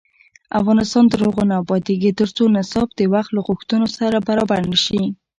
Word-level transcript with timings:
افغانستان 0.59 1.05
تر 1.11 1.19
هغو 1.25 1.43
نه 1.49 1.55
ابادیږي، 1.63 2.11
ترڅو 2.19 2.43
نصاب 2.57 2.87
د 2.93 2.99
وخت 3.13 3.31
له 3.35 3.41
غوښتنو 3.47 3.87
سره 3.97 4.25
برابر 4.27 4.61
نشي. 4.71 5.03